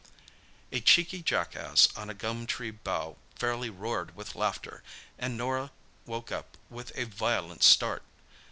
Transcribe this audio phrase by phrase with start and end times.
[0.71, 4.81] A cheeky jackass on a gum tree bough fairly roared with laughter,
[5.19, 5.69] and Norah
[6.07, 8.01] woke up with a violent start.